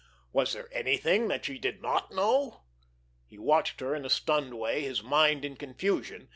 [0.33, 2.63] Was there anything that she did not know?
[3.27, 6.29] He watched her in a stunned way, his mind in confusion.